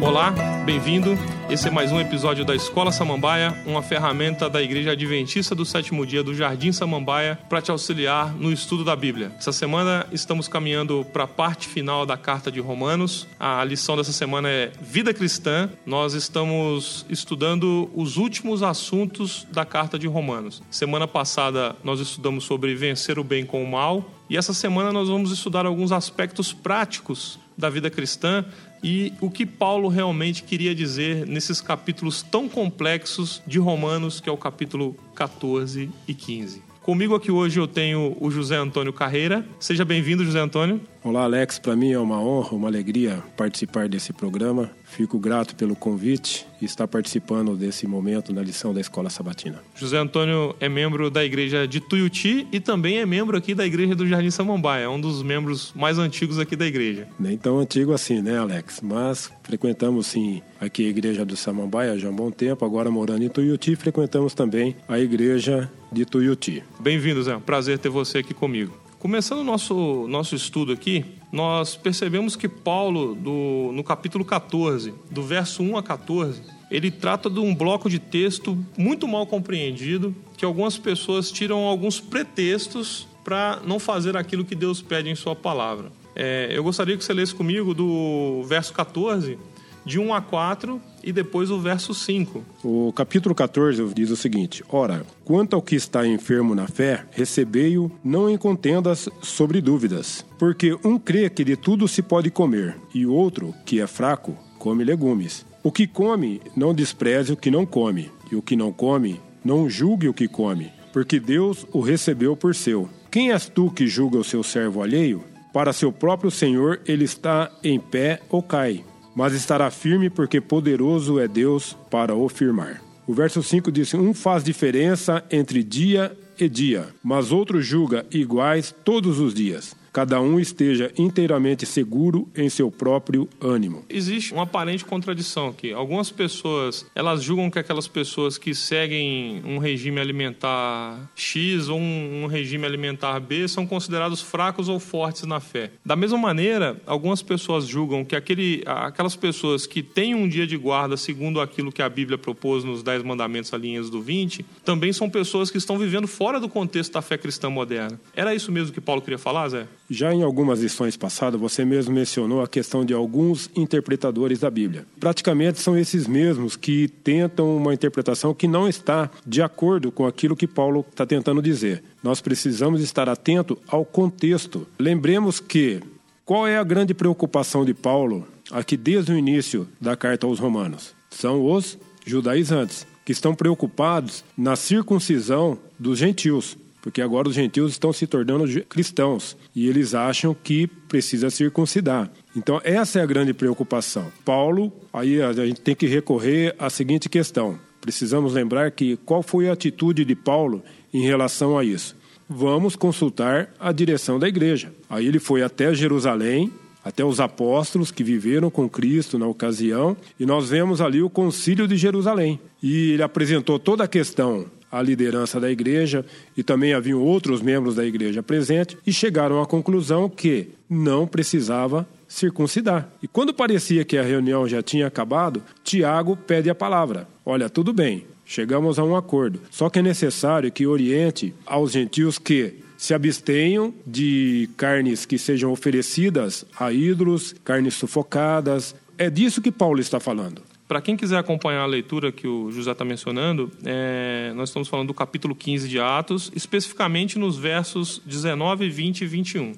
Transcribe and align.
Olá, 0.00 0.32
bem-vindo. 0.66 1.18
Esse 1.48 1.68
é 1.68 1.70
mais 1.70 1.90
um 1.90 1.98
episódio 1.98 2.44
da 2.44 2.54
Escola 2.54 2.92
Samambaia, 2.92 3.56
uma 3.64 3.82
ferramenta 3.82 4.50
da 4.50 4.62
Igreja 4.62 4.92
Adventista 4.92 5.54
do 5.54 5.64
Sétimo 5.64 6.06
Dia 6.06 6.22
do 6.22 6.34
Jardim 6.34 6.72
Samambaia 6.72 7.38
para 7.48 7.62
te 7.62 7.70
auxiliar 7.70 8.34
no 8.34 8.52
estudo 8.52 8.84
da 8.84 8.94
Bíblia. 8.94 9.32
Essa 9.38 9.52
semana 9.52 10.06
estamos 10.12 10.46
caminhando 10.46 11.06
para 11.12 11.24
a 11.24 11.26
parte 11.26 11.68
final 11.68 12.04
da 12.04 12.16
carta 12.16 12.50
de 12.50 12.60
Romanos. 12.60 13.26
A 13.40 13.64
lição 13.64 13.96
dessa 13.96 14.12
semana 14.12 14.48
é 14.48 14.72
Vida 14.80 15.14
Cristã. 15.14 15.70
Nós 15.86 16.14
estamos 16.14 17.06
estudando 17.08 17.90
os 17.94 18.16
últimos 18.16 18.62
assuntos 18.62 19.46
da 19.50 19.64
carta 19.64 19.98
de 19.98 20.06
Romanos. 20.06 20.62
Semana 20.70 21.08
passada 21.08 21.76
nós 21.82 21.98
estudamos 21.98 22.44
sobre 22.44 22.74
vencer 22.74 23.18
o 23.18 23.24
bem 23.24 23.46
com 23.46 23.62
o 23.62 23.70
mal. 23.70 24.04
E 24.28 24.36
essa 24.36 24.54
semana 24.54 24.92
nós 24.92 25.08
vamos 25.08 25.30
estudar 25.30 25.66
alguns 25.66 25.92
aspectos 25.92 26.52
práticos 26.52 27.38
da 27.56 27.68
vida 27.68 27.90
cristã 27.90 28.44
e 28.82 29.12
o 29.20 29.30
que 29.30 29.44
Paulo 29.46 29.88
realmente 29.88 30.42
queria 30.42 30.74
dizer 30.74 31.26
nesses 31.26 31.60
capítulos 31.60 32.22
tão 32.22 32.48
complexos 32.48 33.42
de 33.46 33.58
Romanos, 33.58 34.20
que 34.20 34.28
é 34.28 34.32
o 34.32 34.36
capítulo 34.36 34.96
14 35.14 35.90
e 36.08 36.14
15. 36.14 36.62
Comigo 36.82 37.14
aqui 37.14 37.30
hoje 37.30 37.58
eu 37.58 37.66
tenho 37.66 38.14
o 38.20 38.30
José 38.30 38.56
Antônio 38.56 38.92
Carreira. 38.92 39.46
Seja 39.58 39.86
bem-vindo, 39.86 40.24
José 40.24 40.38
Antônio. 40.38 40.80
Olá, 41.04 41.24
Alex. 41.24 41.58
Para 41.58 41.76
mim 41.76 41.92
é 41.92 41.98
uma 41.98 42.18
honra, 42.18 42.56
uma 42.56 42.66
alegria 42.66 43.22
participar 43.36 43.90
desse 43.90 44.10
programa. 44.10 44.70
Fico 44.84 45.18
grato 45.18 45.54
pelo 45.54 45.76
convite 45.76 46.46
e 46.62 46.64
estar 46.64 46.88
participando 46.88 47.54
desse 47.54 47.86
momento 47.86 48.32
na 48.32 48.40
lição 48.40 48.72
da 48.72 48.80
Escola 48.80 49.10
Sabatina. 49.10 49.62
José 49.74 49.98
Antônio 49.98 50.56
é 50.58 50.66
membro 50.66 51.10
da 51.10 51.22
igreja 51.22 51.68
de 51.68 51.78
Tuiuti 51.78 52.48
e 52.50 52.58
também 52.58 53.00
é 53.00 53.04
membro 53.04 53.36
aqui 53.36 53.54
da 53.54 53.66
igreja 53.66 53.94
do 53.94 54.06
Jardim 54.06 54.30
Samambaia, 54.30 54.84
é 54.84 54.88
um 54.88 54.98
dos 54.98 55.22
membros 55.22 55.74
mais 55.76 55.98
antigos 55.98 56.38
aqui 56.38 56.56
da 56.56 56.64
igreja. 56.64 57.06
Nem 57.20 57.36
tão 57.36 57.58
antigo 57.58 57.92
assim, 57.92 58.22
né, 58.22 58.38
Alex? 58.38 58.80
Mas 58.80 59.30
frequentamos 59.42 60.06
sim 60.06 60.40
aqui 60.58 60.86
a 60.86 60.88
igreja 60.88 61.22
do 61.22 61.36
Samambaia 61.36 61.98
já 61.98 62.08
há 62.08 62.10
um 62.10 62.16
bom 62.16 62.30
tempo, 62.30 62.64
agora 62.64 62.90
morando 62.90 63.24
em 63.24 63.28
Tuiuti, 63.28 63.76
frequentamos 63.76 64.32
também 64.32 64.74
a 64.88 64.98
igreja 64.98 65.70
de 65.92 66.06
Tuiuti. 66.06 66.64
Bem-vindo, 66.80 67.22
Zé. 67.22 67.38
Prazer 67.44 67.78
ter 67.78 67.90
você 67.90 68.18
aqui 68.18 68.32
comigo. 68.32 68.83
Começando 69.04 69.40
o 69.40 69.44
nosso, 69.44 70.08
nosso 70.08 70.34
estudo 70.34 70.72
aqui, 70.72 71.04
nós 71.30 71.76
percebemos 71.76 72.36
que 72.36 72.48
Paulo, 72.48 73.14
do, 73.14 73.70
no 73.74 73.84
capítulo 73.84 74.24
14, 74.24 74.94
do 75.10 75.22
verso 75.22 75.62
1 75.62 75.76
a 75.76 75.82
14, 75.82 76.40
ele 76.70 76.90
trata 76.90 77.28
de 77.28 77.38
um 77.38 77.54
bloco 77.54 77.90
de 77.90 77.98
texto 77.98 78.56
muito 78.78 79.06
mal 79.06 79.26
compreendido, 79.26 80.16
que 80.38 80.44
algumas 80.46 80.78
pessoas 80.78 81.30
tiram 81.30 81.64
alguns 81.64 82.00
pretextos 82.00 83.06
para 83.22 83.60
não 83.66 83.78
fazer 83.78 84.16
aquilo 84.16 84.42
que 84.42 84.54
Deus 84.54 84.80
pede 84.80 85.10
em 85.10 85.14
Sua 85.14 85.36
palavra. 85.36 85.92
É, 86.16 86.48
eu 86.50 86.64
gostaria 86.64 86.96
que 86.96 87.04
você 87.04 87.12
lesse 87.12 87.34
comigo 87.34 87.74
do 87.74 88.42
verso 88.44 88.72
14 88.72 89.38
de 89.84 89.98
1 89.98 90.14
a 90.14 90.22
4 90.22 90.80
e 91.04 91.12
depois 91.12 91.50
o 91.50 91.60
verso 91.60 91.92
5. 91.94 92.42
O 92.64 92.92
capítulo 92.92 93.34
14 93.34 93.92
diz 93.94 94.10
o 94.10 94.16
seguinte: 94.16 94.64
Ora, 94.68 95.04
quanto 95.24 95.54
ao 95.54 95.62
que 95.62 95.76
está 95.76 96.06
enfermo 96.06 96.54
na 96.54 96.66
fé, 96.66 97.04
recebei-o, 97.10 97.90
não 98.02 98.28
em 98.28 98.38
contendas 98.38 99.08
sobre 99.22 99.60
dúvidas. 99.60 100.24
Porque 100.38 100.76
um 100.84 100.98
crê 100.98 101.28
que 101.28 101.44
de 101.44 101.56
tudo 101.56 101.86
se 101.86 102.02
pode 102.02 102.30
comer, 102.30 102.76
e 102.94 103.06
outro, 103.06 103.54
que 103.64 103.80
é 103.80 103.86
fraco, 103.86 104.36
come 104.58 104.82
legumes. 104.82 105.44
O 105.62 105.70
que 105.70 105.86
come, 105.86 106.40
não 106.56 106.74
despreze 106.74 107.32
o 107.32 107.36
que 107.36 107.50
não 107.50 107.64
come, 107.64 108.10
e 108.30 108.36
o 108.36 108.42
que 108.42 108.56
não 108.56 108.72
come, 108.72 109.20
não 109.44 109.68
julgue 109.68 110.08
o 110.08 110.14
que 110.14 110.26
come, 110.26 110.72
porque 110.92 111.20
Deus 111.20 111.66
o 111.72 111.80
recebeu 111.80 112.36
por 112.36 112.54
seu. 112.54 112.88
Quem 113.10 113.32
és 113.32 113.48
tu 113.48 113.70
que 113.70 113.86
julga 113.86 114.18
o 114.18 114.24
seu 114.24 114.42
servo 114.42 114.82
alheio? 114.82 115.22
Para 115.52 115.72
seu 115.72 115.92
próprio 115.92 116.30
Senhor 116.30 116.80
ele 116.86 117.04
está 117.04 117.50
em 117.62 117.78
pé 117.78 118.20
ou 118.28 118.42
cai 118.42 118.84
mas 119.14 119.34
estará 119.34 119.70
firme 119.70 120.10
porque 120.10 120.40
poderoso 120.40 121.18
é 121.18 121.28
Deus 121.28 121.76
para 121.90 122.14
o 122.14 122.28
firmar. 122.28 122.82
O 123.06 123.14
verso 123.14 123.42
5 123.42 123.70
diz: 123.70 123.94
Um 123.94 124.14
faz 124.14 124.42
diferença 124.42 125.24
entre 125.30 125.62
dia 125.62 126.16
e 126.38 126.48
dia, 126.48 126.88
mas 127.02 127.32
outro 127.32 127.60
julga 127.62 128.04
iguais 128.10 128.74
todos 128.84 129.20
os 129.20 129.32
dias 129.34 129.76
cada 129.94 130.20
um 130.20 130.40
esteja 130.40 130.92
inteiramente 130.98 131.64
seguro 131.64 132.28
em 132.36 132.48
seu 132.48 132.68
próprio 132.68 133.28
ânimo. 133.40 133.84
Existe 133.88 134.32
uma 134.32 134.42
aparente 134.42 134.84
contradição 134.84 135.46
aqui. 135.46 135.72
Algumas 135.72 136.10
pessoas, 136.10 136.84
elas 136.96 137.22
julgam 137.22 137.48
que 137.48 137.60
aquelas 137.60 137.86
pessoas 137.86 138.36
que 138.36 138.56
seguem 138.56 139.40
um 139.44 139.58
regime 139.58 140.00
alimentar 140.00 140.98
X 141.14 141.68
ou 141.68 141.78
um, 141.78 142.24
um 142.24 142.26
regime 142.26 142.66
alimentar 142.66 143.20
B 143.20 143.46
são 143.46 143.68
considerados 143.68 144.20
fracos 144.20 144.68
ou 144.68 144.80
fortes 144.80 145.22
na 145.22 145.38
fé. 145.38 145.70
Da 145.86 145.94
mesma 145.94 146.18
maneira, 146.18 146.76
algumas 146.86 147.22
pessoas 147.22 147.64
julgam 147.64 148.04
que 148.04 148.16
aquele, 148.16 148.64
aquelas 148.66 149.14
pessoas 149.14 149.64
que 149.64 149.80
têm 149.80 150.12
um 150.12 150.28
dia 150.28 150.44
de 150.44 150.56
guarda 150.56 150.96
segundo 150.96 151.40
aquilo 151.40 151.70
que 151.70 151.82
a 151.82 151.88
Bíblia 151.88 152.18
propôs 152.18 152.64
nos 152.64 152.82
Dez 152.82 153.00
Mandamentos, 153.04 153.54
a 153.54 153.56
linhas 153.56 153.88
do 153.88 154.02
20, 154.02 154.44
também 154.64 154.92
são 154.92 155.08
pessoas 155.08 155.52
que 155.52 155.58
estão 155.58 155.78
vivendo 155.78 156.08
fora 156.08 156.40
do 156.40 156.48
contexto 156.48 156.94
da 156.94 157.00
fé 157.00 157.16
cristã 157.16 157.48
moderna. 157.48 158.00
Era 158.12 158.34
isso 158.34 158.50
mesmo 158.50 158.72
que 158.72 158.80
Paulo 158.80 159.00
queria 159.00 159.18
falar, 159.18 159.48
Zé? 159.50 159.68
Já 159.88 160.14
em 160.14 160.22
algumas 160.22 160.60
lições 160.60 160.96
passadas, 160.96 161.40
você 161.40 161.64
mesmo 161.64 161.94
mencionou 161.94 162.40
a 162.42 162.48
questão 162.48 162.84
de 162.84 162.94
alguns 162.94 163.50
interpretadores 163.54 164.40
da 164.40 164.50
Bíblia. 164.50 164.86
Praticamente 164.98 165.60
são 165.60 165.76
esses 165.76 166.06
mesmos 166.06 166.56
que 166.56 166.88
tentam 166.88 167.56
uma 167.56 167.74
interpretação 167.74 168.32
que 168.32 168.48
não 168.48 168.68
está 168.68 169.10
de 169.26 169.42
acordo 169.42 169.92
com 169.92 170.06
aquilo 170.06 170.36
que 170.36 170.46
Paulo 170.46 170.84
está 170.90 171.04
tentando 171.04 171.42
dizer. 171.42 171.82
Nós 172.02 172.20
precisamos 172.20 172.80
estar 172.80 173.08
atento 173.08 173.58
ao 173.68 173.84
contexto. 173.84 174.66
Lembremos 174.78 175.38
que 175.38 175.80
qual 176.24 176.46
é 176.48 176.56
a 176.56 176.64
grande 176.64 176.94
preocupação 176.94 177.64
de 177.64 177.74
Paulo 177.74 178.26
aqui 178.50 178.76
desde 178.76 179.12
o 179.12 179.18
início 179.18 179.68
da 179.78 179.94
carta 179.94 180.26
aos 180.26 180.38
Romanos? 180.38 180.94
São 181.10 181.44
os 181.44 181.78
judaizantes, 182.06 182.86
que 183.04 183.12
estão 183.12 183.34
preocupados 183.34 184.24
na 184.36 184.56
circuncisão 184.56 185.58
dos 185.78 185.98
gentios 185.98 186.56
porque 186.84 187.00
agora 187.00 187.26
os 187.26 187.34
gentios 187.34 187.72
estão 187.72 187.94
se 187.94 188.06
tornando 188.06 188.44
cristãos 188.64 189.38
e 189.56 189.66
eles 189.66 189.94
acham 189.94 190.36
que 190.44 190.66
precisa 190.66 191.30
circuncidar. 191.30 192.10
Então, 192.36 192.60
essa 192.62 192.98
é 192.98 193.02
a 193.02 193.06
grande 193.06 193.32
preocupação. 193.32 194.12
Paulo, 194.22 194.70
aí 194.92 195.22
a 195.22 195.32
gente 195.32 195.62
tem 195.62 195.74
que 195.74 195.86
recorrer 195.86 196.54
à 196.58 196.68
seguinte 196.68 197.08
questão. 197.08 197.58
Precisamos 197.80 198.34
lembrar 198.34 198.70
que 198.70 198.98
qual 198.98 199.22
foi 199.22 199.48
a 199.48 199.54
atitude 199.54 200.04
de 200.04 200.14
Paulo 200.14 200.62
em 200.92 201.00
relação 201.00 201.56
a 201.56 201.64
isso? 201.64 201.96
Vamos 202.28 202.76
consultar 202.76 203.48
a 203.58 203.72
direção 203.72 204.18
da 204.18 204.28
igreja. 204.28 204.70
Aí 204.90 205.06
ele 205.06 205.18
foi 205.18 205.42
até 205.42 205.74
Jerusalém, 205.74 206.52
até 206.84 207.02
os 207.02 207.18
apóstolos 207.18 207.90
que 207.90 208.04
viveram 208.04 208.50
com 208.50 208.68
Cristo 208.68 209.18
na 209.18 209.26
ocasião, 209.26 209.96
e 210.20 210.26
nós 210.26 210.50
vemos 210.50 210.82
ali 210.82 211.00
o 211.00 211.08
concílio 211.08 211.66
de 211.66 211.78
Jerusalém. 211.78 212.38
E 212.62 212.90
ele 212.90 213.02
apresentou 213.02 213.58
toda 213.58 213.84
a 213.84 213.88
questão 213.88 214.44
a 214.74 214.82
liderança 214.82 215.38
da 215.38 215.48
igreja 215.48 216.04
e 216.36 216.42
também 216.42 216.74
haviam 216.74 217.00
outros 217.00 217.40
membros 217.40 217.76
da 217.76 217.86
igreja 217.86 218.24
presentes 218.24 218.76
e 218.84 218.92
chegaram 218.92 219.40
à 219.40 219.46
conclusão 219.46 220.08
que 220.08 220.48
não 220.68 221.06
precisava 221.06 221.88
circuncidar. 222.08 222.88
E 223.00 223.06
quando 223.06 223.32
parecia 223.32 223.84
que 223.84 223.96
a 223.96 224.02
reunião 224.02 224.48
já 224.48 224.62
tinha 224.62 224.88
acabado, 224.88 225.40
Tiago 225.62 226.16
pede 226.16 226.50
a 226.50 226.56
palavra. 226.56 227.06
Olha, 227.24 227.48
tudo 227.48 227.72
bem, 227.72 228.04
chegamos 228.24 228.76
a 228.76 228.84
um 228.84 228.96
acordo. 228.96 229.40
Só 229.48 229.70
que 229.70 229.78
é 229.78 229.82
necessário 229.82 230.50
que 230.50 230.66
oriente 230.66 231.32
aos 231.46 231.70
gentios 231.70 232.18
que 232.18 232.54
se 232.76 232.92
abstenham 232.92 233.72
de 233.86 234.50
carnes 234.56 235.06
que 235.06 235.18
sejam 235.18 235.52
oferecidas 235.52 236.44
a 236.58 236.72
ídolos, 236.72 237.32
carnes 237.44 237.74
sufocadas. 237.74 238.74
É 238.98 239.08
disso 239.08 239.40
que 239.40 239.52
Paulo 239.52 239.78
está 239.78 240.00
falando. 240.00 240.42
Para 240.66 240.80
quem 240.80 240.96
quiser 240.96 241.18
acompanhar 241.18 241.62
a 241.62 241.66
leitura 241.66 242.10
que 242.10 242.26
o 242.26 242.50
José 242.50 242.72
está 242.72 242.84
mencionando, 242.84 243.50
é, 243.64 244.32
nós 244.34 244.48
estamos 244.48 244.66
falando 244.66 244.88
do 244.88 244.94
capítulo 244.94 245.34
15 245.34 245.68
de 245.68 245.78
Atos, 245.78 246.32
especificamente 246.34 247.18
nos 247.18 247.36
versos 247.36 248.00
19, 248.06 248.70
20 248.70 249.02
e 249.02 249.06
21. 249.06 249.52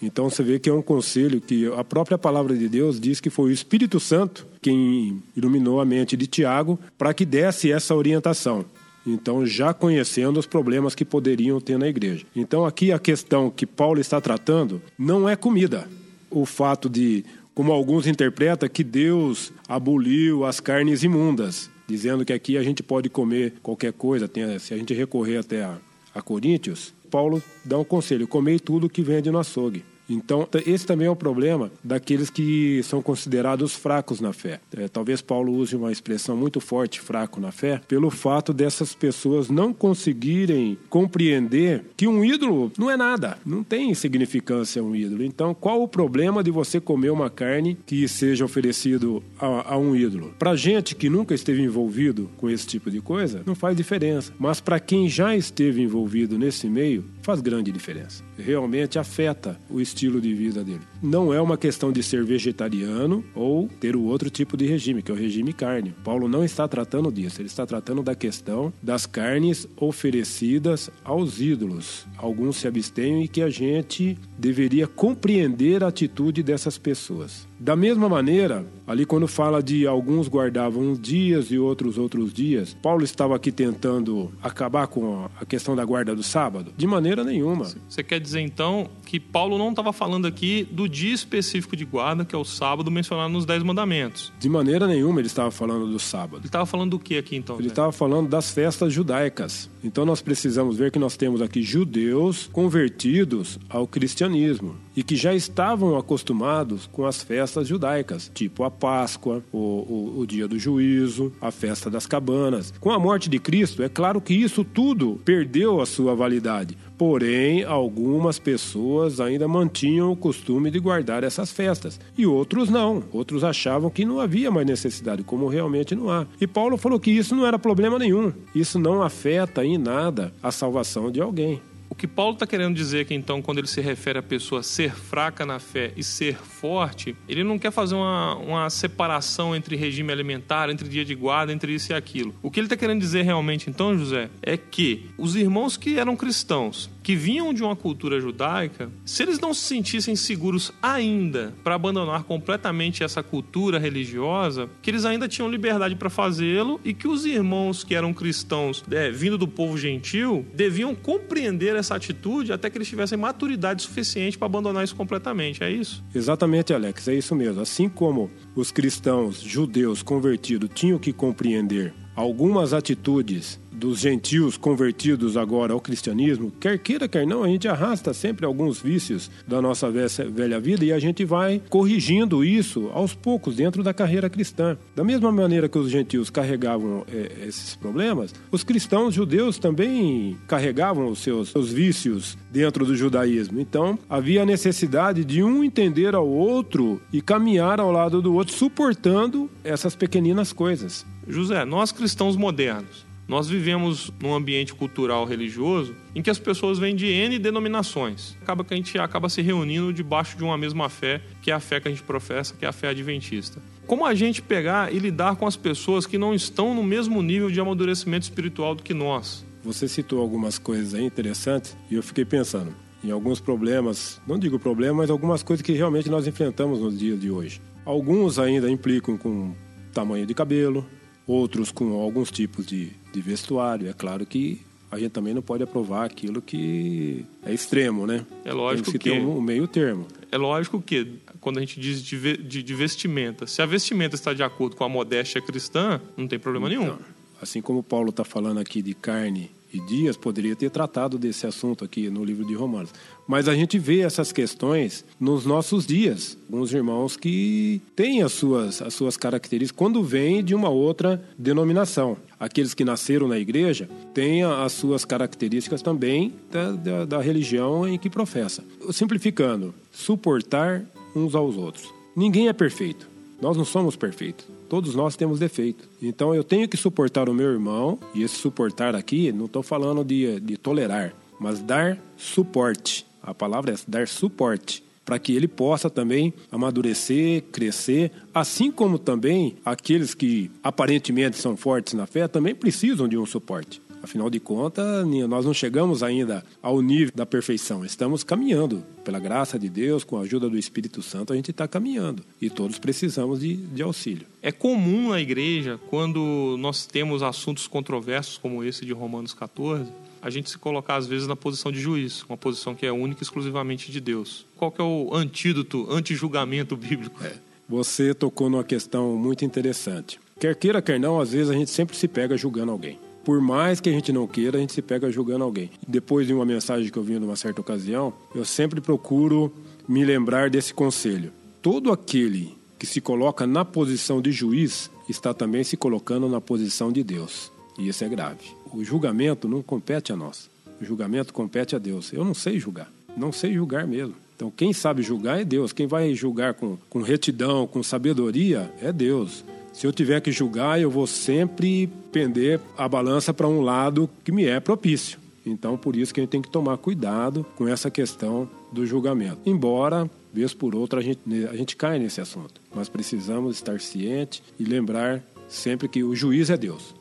Então 0.00 0.28
você 0.28 0.42
vê 0.42 0.58
que 0.58 0.68
é 0.68 0.72
um 0.72 0.82
conselho 0.82 1.40
que 1.40 1.66
a 1.76 1.84
própria 1.84 2.18
palavra 2.18 2.56
de 2.56 2.68
Deus 2.68 3.00
diz 3.00 3.20
que 3.20 3.30
foi 3.30 3.50
o 3.50 3.52
Espírito 3.52 3.98
Santo 3.98 4.46
quem 4.60 5.22
iluminou 5.36 5.80
a 5.80 5.84
mente 5.84 6.16
de 6.16 6.26
Tiago 6.26 6.78
para 6.98 7.14
que 7.14 7.24
desse 7.24 7.70
essa 7.70 7.94
orientação. 7.94 8.64
Então, 9.06 9.46
já 9.46 9.72
conhecendo 9.72 10.40
os 10.40 10.46
problemas 10.46 10.94
que 10.94 11.04
poderiam 11.04 11.60
ter 11.60 11.78
na 11.78 11.86
igreja. 11.86 12.26
Então, 12.34 12.66
aqui 12.66 12.90
a 12.90 12.98
questão 12.98 13.48
que 13.48 13.64
Paulo 13.64 14.00
está 14.00 14.20
tratando 14.20 14.82
não 14.98 15.28
é 15.28 15.36
comida. 15.36 15.88
O 16.28 16.44
fato 16.44 16.90
de 16.90 17.24
como 17.56 17.72
alguns 17.72 18.06
interpretam, 18.06 18.68
que 18.68 18.84
Deus 18.84 19.50
aboliu 19.66 20.44
as 20.44 20.60
carnes 20.60 21.02
imundas, 21.02 21.70
dizendo 21.88 22.22
que 22.22 22.34
aqui 22.34 22.58
a 22.58 22.62
gente 22.62 22.82
pode 22.82 23.08
comer 23.08 23.54
qualquer 23.62 23.94
coisa, 23.94 24.30
se 24.60 24.74
a 24.74 24.76
gente 24.76 24.92
recorrer 24.92 25.38
até 25.38 25.64
a, 25.64 25.78
a 26.14 26.20
Coríntios, 26.20 26.92
Paulo 27.10 27.42
dá 27.64 27.78
um 27.78 27.84
conselho: 27.84 28.28
comei 28.28 28.58
tudo 28.58 28.90
que 28.90 29.00
vende 29.00 29.30
no 29.30 29.38
açougue. 29.38 29.82
Então, 30.08 30.48
esse 30.66 30.86
também 30.86 31.06
é 31.06 31.10
o 31.10 31.16
problema 31.16 31.70
daqueles 31.82 32.30
que 32.30 32.80
são 32.82 33.02
considerados 33.02 33.74
fracos 33.74 34.20
na 34.20 34.32
fé. 34.32 34.60
É, 34.76 34.88
talvez 34.88 35.20
Paulo 35.20 35.52
use 35.52 35.74
uma 35.74 35.92
expressão 35.92 36.36
muito 36.36 36.60
forte, 36.60 37.00
fraco 37.00 37.40
na 37.40 37.50
fé, 37.50 37.80
pelo 37.88 38.10
fato 38.10 38.52
dessas 38.52 38.94
pessoas 38.94 39.48
não 39.48 39.72
conseguirem 39.72 40.78
compreender 40.88 41.84
que 41.96 42.06
um 42.06 42.24
ídolo 42.24 42.70
não 42.78 42.90
é 42.90 42.96
nada, 42.96 43.38
não 43.44 43.62
tem 43.62 43.92
significância 43.94 44.82
um 44.82 44.94
ídolo. 44.94 45.24
Então, 45.24 45.54
qual 45.54 45.82
o 45.82 45.88
problema 45.88 46.42
de 46.42 46.50
você 46.50 46.80
comer 46.80 47.10
uma 47.10 47.30
carne 47.30 47.76
que 47.86 48.06
seja 48.08 48.44
oferecido 48.44 49.22
a, 49.38 49.74
a 49.74 49.78
um 49.78 49.96
ídolo? 49.96 50.34
Para 50.38 50.56
gente 50.56 50.94
que 50.94 51.08
nunca 51.08 51.34
esteve 51.34 51.62
envolvido 51.62 52.30
com 52.36 52.48
esse 52.48 52.66
tipo 52.66 52.90
de 52.90 53.00
coisa, 53.00 53.42
não 53.46 53.54
faz 53.54 53.76
diferença. 53.76 54.32
Mas 54.38 54.60
para 54.60 54.80
quem 54.80 55.08
já 55.08 55.36
esteve 55.36 55.82
envolvido 55.82 56.38
nesse 56.38 56.68
meio, 56.68 57.04
faz 57.26 57.40
grande 57.40 57.72
diferença. 57.72 58.22
Realmente 58.38 59.00
afeta 59.00 59.58
o 59.68 59.80
estilo 59.80 60.20
de 60.20 60.32
vida 60.32 60.62
dele. 60.62 60.82
Não 61.02 61.34
é 61.34 61.40
uma 61.40 61.58
questão 61.58 61.90
de 61.90 62.00
ser 62.00 62.24
vegetariano 62.24 63.24
ou 63.34 63.68
ter 63.80 63.96
o 63.96 64.04
outro 64.04 64.30
tipo 64.30 64.56
de 64.56 64.64
regime, 64.64 65.02
que 65.02 65.10
é 65.10 65.14
o 65.14 65.18
regime 65.18 65.52
carne. 65.52 65.92
Paulo 66.04 66.28
não 66.28 66.44
está 66.44 66.68
tratando 66.68 67.10
disso, 67.10 67.40
ele 67.40 67.48
está 67.48 67.66
tratando 67.66 68.00
da 68.00 68.14
questão 68.14 68.72
das 68.80 69.06
carnes 69.06 69.66
oferecidas 69.76 70.88
aos 71.02 71.40
ídolos. 71.40 72.06
Alguns 72.16 72.58
se 72.58 72.68
abstêm 72.68 73.24
e 73.24 73.28
que 73.28 73.42
a 73.42 73.50
gente 73.50 74.16
deveria 74.38 74.86
compreender 74.86 75.82
a 75.82 75.88
atitude 75.88 76.44
dessas 76.44 76.78
pessoas. 76.78 77.48
Da 77.58 77.74
mesma 77.74 78.08
maneira, 78.08 78.66
ali 78.86 79.06
quando 79.06 79.26
fala 79.26 79.62
de 79.62 79.86
alguns 79.86 80.28
guardavam 80.28 80.82
uns 80.82 81.00
dias 81.00 81.50
e 81.50 81.58
outros 81.58 81.96
outros 81.96 82.32
dias, 82.32 82.76
Paulo 82.82 83.02
estava 83.02 83.34
aqui 83.34 83.50
tentando 83.50 84.30
acabar 84.42 84.86
com 84.86 85.26
a 85.40 85.44
questão 85.44 85.74
da 85.74 85.84
guarda 85.84 86.14
do 86.14 86.22
sábado? 86.22 86.72
De 86.76 86.86
maneira 86.86 87.24
nenhuma. 87.24 87.64
Você 87.88 88.02
quer 88.02 88.20
dizer 88.20 88.40
então 88.40 88.88
que 89.06 89.18
Paulo 89.18 89.56
não 89.56 89.70
estava 89.70 89.92
falando 89.92 90.26
aqui 90.26 90.68
do 90.70 90.88
dia 90.88 91.14
específico 91.14 91.74
de 91.74 91.84
guarda, 91.84 92.24
que 92.24 92.34
é 92.34 92.38
o 92.38 92.44
sábado 92.44 92.90
mencionado 92.90 93.32
nos 93.32 93.46
Dez 93.46 93.62
Mandamentos? 93.62 94.32
De 94.38 94.48
maneira 94.48 94.86
nenhuma 94.86 95.20
ele 95.20 95.28
estava 95.28 95.50
falando 95.50 95.86
do 95.86 95.98
sábado. 95.98 96.40
Ele 96.40 96.46
estava 96.46 96.66
falando 96.66 96.90
do 96.90 96.98
que 96.98 97.16
aqui 97.16 97.36
então? 97.36 97.58
Ele 97.58 97.68
estava 97.68 97.90
falando 97.90 98.28
das 98.28 98.50
festas 98.50 98.92
judaicas. 98.92 99.70
Então 99.82 100.04
nós 100.04 100.20
precisamos 100.20 100.76
ver 100.76 100.90
que 100.90 100.98
nós 100.98 101.16
temos 101.16 101.40
aqui 101.40 101.62
judeus 101.62 102.50
convertidos 102.52 103.58
ao 103.68 103.86
cristianismo 103.86 104.76
e 104.96 105.02
que 105.02 105.14
já 105.14 105.34
estavam 105.34 105.96
acostumados 105.96 106.88
com 106.90 107.04
as 107.04 107.22
festas 107.22 107.68
judaicas, 107.68 108.30
tipo 108.32 108.64
a 108.64 108.70
Páscoa, 108.70 109.44
o, 109.52 109.58
o, 109.58 110.20
o, 110.20 110.26
dia 110.26 110.48
do 110.48 110.58
juízo, 110.58 111.32
a 111.40 111.50
festa 111.50 111.90
das 111.90 112.06
cabanas. 112.06 112.72
Com 112.80 112.90
a 112.90 112.98
morte 112.98 113.28
de 113.28 113.38
Cristo, 113.38 113.82
é 113.82 113.88
claro 113.88 114.20
que 114.20 114.32
isso 114.32 114.64
tudo 114.64 115.20
perdeu 115.24 115.80
a 115.80 115.86
sua 115.86 116.14
validade. 116.14 116.76
Porém, 116.96 117.62
algumas 117.62 118.38
pessoas 118.38 119.20
ainda 119.20 119.46
mantinham 119.46 120.10
o 120.10 120.16
costume 120.16 120.70
de 120.70 120.80
guardar 120.80 121.22
essas 121.22 121.52
festas 121.52 122.00
e 122.16 122.26
outros 122.26 122.70
não. 122.70 123.02
Outros 123.12 123.44
achavam 123.44 123.90
que 123.90 124.04
não 124.04 124.18
havia 124.18 124.50
mais 124.50 124.66
necessidade, 124.66 125.22
como 125.22 125.46
realmente 125.46 125.94
não 125.94 126.10
há. 126.10 126.26
E 126.40 126.46
Paulo 126.46 126.78
falou 126.78 126.98
que 126.98 127.10
isso 127.10 127.36
não 127.36 127.46
era 127.46 127.58
problema 127.58 127.98
nenhum. 127.98 128.32
Isso 128.54 128.78
não 128.78 129.02
afeta 129.02 129.64
em 129.64 129.76
nada 129.76 130.32
a 130.42 130.50
salvação 130.50 131.10
de 131.10 131.20
alguém. 131.20 131.60
O 131.88 131.94
que 131.94 132.06
Paulo 132.06 132.34
está 132.34 132.46
querendo 132.46 132.74
dizer 132.74 133.06
que 133.06 133.14
então, 133.14 133.40
quando 133.40 133.58
ele 133.58 133.66
se 133.66 133.80
refere 133.80 134.18
à 134.18 134.22
pessoa 134.22 134.62
ser 134.62 134.94
fraca 134.94 135.46
na 135.46 135.58
fé 135.58 135.92
e 135.96 136.02
ser 136.02 136.36
forte, 136.36 137.16
ele 137.28 137.44
não 137.44 137.58
quer 137.58 137.70
fazer 137.70 137.94
uma, 137.94 138.34
uma 138.36 138.70
separação 138.70 139.54
entre 139.54 139.76
regime 139.76 140.12
alimentar, 140.12 140.68
entre 140.68 140.88
dia 140.88 141.04
de 141.04 141.14
guarda, 141.14 141.52
entre 141.52 141.72
isso 141.72 141.92
e 141.92 141.94
aquilo. 141.94 142.34
O 142.42 142.50
que 142.50 142.60
ele 142.60 142.66
está 142.66 142.76
querendo 142.76 143.00
dizer 143.00 143.22
realmente, 143.22 143.70
então, 143.70 143.96
José, 143.96 144.28
é 144.42 144.56
que 144.56 145.10
os 145.16 145.36
irmãos 145.36 145.76
que 145.76 145.98
eram 145.98 146.16
cristãos, 146.16 146.90
que 147.06 147.14
vinham 147.14 147.54
de 147.54 147.62
uma 147.62 147.76
cultura 147.76 148.20
judaica, 148.20 148.90
se 149.04 149.22
eles 149.22 149.38
não 149.38 149.54
se 149.54 149.60
sentissem 149.60 150.16
seguros 150.16 150.72
ainda 150.82 151.54
para 151.62 151.76
abandonar 151.76 152.24
completamente 152.24 153.04
essa 153.04 153.22
cultura 153.22 153.78
religiosa, 153.78 154.68
que 154.82 154.90
eles 154.90 155.04
ainda 155.04 155.28
tinham 155.28 155.48
liberdade 155.48 155.94
para 155.94 156.10
fazê-lo 156.10 156.80
e 156.84 156.92
que 156.92 157.06
os 157.06 157.24
irmãos 157.24 157.84
que 157.84 157.94
eram 157.94 158.12
cristãos, 158.12 158.82
é, 158.90 159.08
vindo 159.08 159.38
do 159.38 159.46
povo 159.46 159.78
gentil, 159.78 160.44
deviam 160.52 160.96
compreender 160.96 161.76
essa 161.76 161.94
atitude 161.94 162.52
até 162.52 162.68
que 162.68 162.76
eles 162.76 162.88
tivessem 162.88 163.16
maturidade 163.16 163.82
suficiente 163.82 164.36
para 164.36 164.46
abandonar 164.46 164.82
isso 164.82 164.96
completamente. 164.96 165.62
É 165.62 165.70
isso? 165.70 166.02
Exatamente, 166.12 166.74
Alex, 166.74 167.06
é 167.06 167.14
isso 167.14 167.36
mesmo. 167.36 167.62
Assim 167.62 167.88
como 167.88 168.28
os 168.56 168.72
cristãos 168.72 169.40
judeus 169.40 170.02
convertidos 170.02 170.68
tinham 170.74 170.98
que 170.98 171.12
compreender 171.12 171.94
algumas 172.16 172.72
atitudes 172.72 173.60
dos 173.76 174.00
gentios 174.00 174.56
convertidos 174.56 175.36
agora 175.36 175.72
ao 175.72 175.80
cristianismo, 175.80 176.50
quer 176.58 176.78
queira, 176.78 177.06
quer 177.06 177.26
não, 177.26 177.44
a 177.44 177.48
gente 177.48 177.68
arrasta 177.68 178.14
sempre 178.14 178.46
alguns 178.46 178.80
vícios 178.80 179.30
da 179.46 179.60
nossa 179.60 179.90
velha 179.90 180.58
vida 180.58 180.84
e 180.84 180.92
a 180.92 180.98
gente 180.98 181.24
vai 181.24 181.60
corrigindo 181.68 182.44
isso 182.44 182.90
aos 182.92 183.14
poucos 183.14 183.56
dentro 183.56 183.82
da 183.82 183.92
carreira 183.92 184.30
cristã. 184.30 184.76
Da 184.94 185.04
mesma 185.04 185.30
maneira 185.30 185.68
que 185.68 185.78
os 185.78 185.90
gentios 185.90 186.30
carregavam 186.30 187.04
é, 187.12 187.46
esses 187.46 187.76
problemas, 187.76 188.34
os 188.50 188.64
cristãos 188.64 189.14
judeus 189.14 189.58
também 189.58 190.36
carregavam 190.46 191.08
os 191.08 191.18
seus, 191.18 191.50
seus 191.50 191.70
vícios 191.70 192.36
dentro 192.50 192.86
do 192.86 192.96
judaísmo. 192.96 193.60
Então, 193.60 193.98
havia 194.08 194.42
a 194.42 194.46
necessidade 194.46 195.24
de 195.24 195.42
um 195.42 195.62
entender 195.62 196.14
ao 196.14 196.26
outro 196.26 197.00
e 197.12 197.20
caminhar 197.20 197.80
ao 197.80 197.92
lado 197.92 198.22
do 198.22 198.34
outro, 198.34 198.54
suportando 198.54 199.50
essas 199.62 199.94
pequeninas 199.94 200.52
coisas. 200.52 201.04
José, 201.28 201.64
nós 201.64 201.90
cristãos 201.90 202.36
modernos, 202.36 203.05
nós 203.28 203.48
vivemos 203.48 204.12
num 204.20 204.34
ambiente 204.34 204.74
cultural 204.74 205.24
religioso 205.24 205.94
em 206.14 206.22
que 206.22 206.30
as 206.30 206.38
pessoas 206.38 206.78
vêm 206.78 206.94
de 206.94 207.06
N 207.06 207.38
denominações. 207.38 208.36
Acaba 208.40 208.64
que 208.64 208.72
a 208.72 208.76
gente 208.76 208.98
acaba 208.98 209.28
se 209.28 209.42
reunindo 209.42 209.92
debaixo 209.92 210.36
de 210.36 210.44
uma 210.44 210.56
mesma 210.56 210.88
fé, 210.88 211.20
que 211.42 211.50
é 211.50 211.54
a 211.54 211.60
fé 211.60 211.80
que 211.80 211.88
a 211.88 211.90
gente 211.90 212.02
professa, 212.02 212.54
que 212.54 212.64
é 212.64 212.68
a 212.68 212.72
fé 212.72 212.88
adventista. 212.88 213.60
Como 213.86 214.04
a 214.04 214.14
gente 214.14 214.42
pegar 214.42 214.92
e 214.92 214.98
lidar 214.98 215.36
com 215.36 215.46
as 215.46 215.56
pessoas 215.56 216.06
que 216.06 216.18
não 216.18 216.34
estão 216.34 216.74
no 216.74 216.82
mesmo 216.82 217.22
nível 217.22 217.50
de 217.50 217.60
amadurecimento 217.60 218.24
espiritual 218.24 218.74
do 218.74 218.82
que 218.82 218.94
nós? 218.94 219.44
Você 219.62 219.88
citou 219.88 220.20
algumas 220.20 220.58
coisas 220.58 220.94
aí 220.94 221.04
interessantes 221.04 221.76
e 221.90 221.96
eu 221.96 222.02
fiquei 222.02 222.24
pensando 222.24 222.72
em 223.02 223.10
alguns 223.10 223.40
problemas, 223.40 224.20
não 224.26 224.38
digo 224.38 224.58
problemas, 224.58 224.96
mas 224.96 225.10
algumas 225.10 225.42
coisas 225.42 225.64
que 225.64 225.72
realmente 225.72 226.08
nós 226.08 226.26
enfrentamos 226.26 226.80
nos 226.80 226.98
dias 226.98 227.20
de 227.20 227.30
hoje. 227.30 227.60
Alguns 227.84 228.38
ainda 228.38 228.70
implicam 228.70 229.16
com 229.16 229.54
tamanho 229.92 230.26
de 230.26 230.34
cabelo, 230.34 230.84
outros 231.26 231.72
com 231.72 231.92
alguns 232.00 232.30
tipos 232.30 232.64
de, 232.64 232.90
de 233.12 233.20
vestuário. 233.20 233.88
É 233.88 233.92
claro 233.92 234.24
que 234.24 234.60
a 234.90 234.98
gente 234.98 235.10
também 235.10 235.34
não 235.34 235.42
pode 235.42 235.62
aprovar 235.62 236.04
aquilo 236.04 236.40
que 236.40 237.24
é 237.44 237.52
extremo, 237.52 238.06
né? 238.06 238.24
É 238.44 238.52
lógico 238.52 238.90
Tem 238.90 238.98
que, 238.98 238.98
que 238.98 239.10
ter 239.10 239.20
um, 239.20 239.38
um, 239.38 239.40
meio 239.40 239.66
termo. 239.66 240.06
É 240.30 240.38
lógico 240.38 240.80
que 240.80 241.18
quando 241.40 241.58
a 241.58 241.60
gente 241.60 241.80
diz 241.80 242.02
de, 242.02 242.36
de, 242.36 242.62
de, 242.62 242.74
vestimenta, 242.74 243.46
se 243.46 243.60
a 243.60 243.66
vestimenta 243.66 244.14
está 244.14 244.32
de 244.32 244.42
acordo 244.42 244.76
com 244.76 244.84
a 244.84 244.88
modéstia 244.88 245.40
cristã, 245.40 246.00
não 246.16 246.28
tem 246.28 246.38
problema 246.38 246.68
nenhum. 246.68 246.84
Então, 246.84 246.98
assim 247.40 247.60
como 247.60 247.82
Paulo 247.82 248.10
está 248.10 248.24
falando 248.24 248.58
aqui 248.58 248.80
de 248.80 248.94
carne 248.94 249.50
dias, 249.80 250.16
poderia 250.16 250.54
ter 250.56 250.70
tratado 250.70 251.18
desse 251.18 251.46
assunto 251.46 251.84
aqui 251.84 252.08
no 252.08 252.24
livro 252.24 252.46
de 252.46 252.54
Romanos. 252.54 252.90
Mas 253.26 253.48
a 253.48 253.54
gente 253.54 253.78
vê 253.78 254.00
essas 254.00 254.32
questões 254.32 255.04
nos 255.18 255.44
nossos 255.44 255.86
dias. 255.86 256.38
Alguns 256.50 256.72
irmãos 256.72 257.16
que 257.16 257.80
têm 257.94 258.22
as 258.22 258.32
suas, 258.32 258.80
as 258.80 258.94
suas 258.94 259.16
características 259.16 259.76
quando 259.76 260.02
vêm 260.02 260.44
de 260.44 260.54
uma 260.54 260.68
outra 260.68 261.22
denominação. 261.36 262.16
Aqueles 262.38 262.74
que 262.74 262.84
nasceram 262.84 263.26
na 263.26 263.38
igreja 263.38 263.88
têm 264.14 264.42
as 264.44 264.72
suas 264.72 265.04
características 265.04 265.82
também 265.82 266.34
da, 266.50 266.72
da, 266.72 267.04
da 267.04 267.20
religião 267.20 267.88
em 267.88 267.98
que 267.98 268.10
professa. 268.10 268.62
Simplificando, 268.92 269.74
suportar 269.90 270.84
uns 271.14 271.34
aos 271.34 271.56
outros. 271.56 271.92
Ninguém 272.14 272.48
é 272.48 272.52
perfeito. 272.52 273.15
Nós 273.40 273.56
não 273.56 273.64
somos 273.64 273.96
perfeitos. 273.96 274.46
Todos 274.68 274.94
nós 274.94 275.16
temos 275.16 275.38
defeito. 275.38 275.88
Então 276.00 276.34
eu 276.34 276.42
tenho 276.42 276.68
que 276.68 276.76
suportar 276.76 277.28
o 277.28 277.34
meu 277.34 277.52
irmão, 277.52 277.98
e 278.14 278.22
esse 278.22 278.36
suportar 278.36 278.94
aqui, 278.94 279.30
não 279.32 279.46
estou 279.46 279.62
falando 279.62 280.04
de, 280.04 280.40
de 280.40 280.56
tolerar, 280.56 281.14
mas 281.38 281.60
dar 281.60 281.98
suporte. 282.16 283.06
A 283.22 283.34
palavra 283.34 283.72
é 283.72 283.76
dar 283.86 284.08
suporte 284.08 284.84
para 285.04 285.20
que 285.20 285.34
ele 285.34 285.46
possa 285.46 285.88
também 285.88 286.34
amadurecer, 286.50 287.44
crescer, 287.52 288.10
assim 288.34 288.72
como 288.72 288.98
também 288.98 289.56
aqueles 289.64 290.14
que 290.14 290.50
aparentemente 290.62 291.36
são 291.36 291.56
fortes 291.56 291.94
na 291.94 292.06
fé 292.06 292.26
também 292.26 292.56
precisam 292.56 293.06
de 293.06 293.16
um 293.16 293.24
suporte. 293.24 293.80
Afinal 294.06 294.30
de 294.30 294.38
contas, 294.38 295.04
nós 295.28 295.44
não 295.44 295.52
chegamos 295.52 296.00
ainda 296.00 296.44
ao 296.62 296.80
nível 296.80 297.12
da 297.12 297.26
perfeição. 297.26 297.84
Estamos 297.84 298.22
caminhando. 298.22 298.84
Pela 299.04 299.18
graça 299.18 299.58
de 299.58 299.68
Deus, 299.68 300.04
com 300.04 300.16
a 300.16 300.20
ajuda 300.20 300.48
do 300.48 300.56
Espírito 300.56 301.02
Santo, 301.02 301.32
a 301.32 301.36
gente 301.36 301.50
está 301.50 301.66
caminhando. 301.66 302.22
E 302.40 302.48
todos 302.48 302.78
precisamos 302.78 303.40
de, 303.40 303.56
de 303.56 303.82
auxílio. 303.82 304.24
É 304.40 304.52
comum 304.52 305.10
na 305.10 305.20
igreja, 305.20 305.80
quando 305.90 306.54
nós 306.56 306.86
temos 306.86 307.20
assuntos 307.20 307.66
controversos 307.66 308.38
como 308.38 308.62
esse 308.62 308.86
de 308.86 308.92
Romanos 308.92 309.34
14, 309.34 309.90
a 310.22 310.30
gente 310.30 310.50
se 310.50 310.56
colocar 310.56 310.94
às 310.94 311.08
vezes 311.08 311.26
na 311.26 311.34
posição 311.34 311.72
de 311.72 311.80
juiz, 311.80 312.22
uma 312.28 312.36
posição 312.36 312.76
que 312.76 312.86
é 312.86 312.92
única 312.92 313.22
e 313.22 313.24
exclusivamente 313.24 313.90
de 313.90 314.00
Deus. 314.00 314.46
Qual 314.56 314.70
que 314.70 314.80
é 314.80 314.84
o 314.84 315.10
antídoto, 315.12 315.84
anti-julgamento 315.90 316.76
bíblico? 316.76 317.24
É. 317.24 317.32
Você 317.68 318.14
tocou 318.14 318.48
numa 318.48 318.62
questão 318.62 319.16
muito 319.16 319.44
interessante. 319.44 320.20
Quer 320.38 320.54
queira, 320.54 320.80
quer 320.80 321.00
não, 321.00 321.18
às 321.18 321.32
vezes 321.32 321.50
a 321.50 321.54
gente 321.54 321.72
sempre 321.72 321.96
se 321.96 322.06
pega 322.06 322.36
julgando 322.36 322.70
alguém 322.70 323.04
por 323.26 323.40
mais 323.40 323.80
que 323.80 323.88
a 323.88 323.92
gente 323.92 324.12
não 324.12 324.24
queira, 324.24 324.56
a 324.56 324.60
gente 324.60 324.72
se 324.72 324.80
pega 324.80 325.10
julgando 325.10 325.42
alguém. 325.42 325.68
Depois 325.88 326.28
de 326.28 326.32
uma 326.32 326.46
mensagem 326.46 326.88
que 326.92 326.96
eu 326.96 327.02
vi 327.02 327.18
numa 327.18 327.34
certa 327.34 327.60
ocasião, 327.60 328.12
eu 328.32 328.44
sempre 328.44 328.80
procuro 328.80 329.52
me 329.88 330.04
lembrar 330.04 330.48
desse 330.48 330.72
conselho. 330.72 331.32
Todo 331.60 331.90
aquele 331.90 332.56
que 332.78 332.86
se 332.86 333.00
coloca 333.00 333.44
na 333.44 333.64
posição 333.64 334.22
de 334.22 334.30
juiz 334.30 334.88
está 335.08 335.34
também 335.34 335.64
se 335.64 335.76
colocando 335.76 336.28
na 336.28 336.40
posição 336.40 336.92
de 336.92 337.02
Deus. 337.02 337.50
E 337.76 337.88
isso 337.88 338.04
é 338.04 338.08
grave. 338.08 338.54
O 338.72 338.84
julgamento 338.84 339.48
não 339.48 339.60
compete 339.60 340.12
a 340.12 340.16
nós. 340.16 340.48
O 340.80 340.84
julgamento 340.84 341.34
compete 341.34 341.74
a 341.74 341.80
Deus. 341.80 342.12
Eu 342.12 342.24
não 342.24 342.32
sei 342.32 342.60
julgar. 342.60 342.92
Não 343.16 343.32
sei 343.32 343.54
julgar 343.54 343.88
mesmo. 343.88 344.14
Então, 344.36 344.52
quem 344.52 344.72
sabe 344.72 345.02
julgar 345.02 345.40
é 345.40 345.44
Deus. 345.44 345.72
Quem 345.72 345.88
vai 345.88 346.14
julgar 346.14 346.54
com, 346.54 346.78
com 346.88 347.02
retidão, 347.02 347.66
com 347.66 347.82
sabedoria, 347.82 348.72
é 348.80 348.92
Deus. 348.92 349.42
Se 349.76 349.86
eu 349.86 349.92
tiver 349.92 350.22
que 350.22 350.32
julgar, 350.32 350.80
eu 350.80 350.90
vou 350.90 351.06
sempre 351.06 351.86
pender 352.10 352.58
a 352.78 352.88
balança 352.88 353.34
para 353.34 353.46
um 353.46 353.60
lado 353.60 354.08
que 354.24 354.32
me 354.32 354.46
é 354.46 354.58
propício. 354.58 355.18
Então, 355.44 355.76
por 355.76 355.94
isso 355.94 356.14
que 356.14 356.18
a 356.18 356.22
gente 356.22 356.30
tem 356.30 356.40
que 356.40 356.48
tomar 356.48 356.78
cuidado 356.78 357.44
com 357.54 357.68
essa 357.68 357.90
questão 357.90 358.48
do 358.72 358.86
julgamento. 358.86 359.38
Embora, 359.44 360.10
vez 360.32 360.54
por 360.54 360.74
outra, 360.74 361.00
a 361.00 361.02
gente, 361.02 361.20
a 361.50 361.54
gente 361.54 361.76
cai 361.76 361.98
nesse 361.98 362.22
assunto. 362.22 362.58
Mas 362.74 362.88
precisamos 362.88 363.56
estar 363.56 363.78
ciente 363.78 364.42
e 364.58 364.64
lembrar 364.64 365.22
sempre 365.46 365.88
que 365.88 366.02
o 366.02 366.16
juiz 366.16 366.48
é 366.48 366.56
Deus. 366.56 366.94